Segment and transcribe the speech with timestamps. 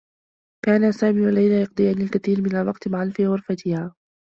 [0.65, 3.95] كانا سامي و ليلى يقضيان الكثير من الوقت معا في غرفتها.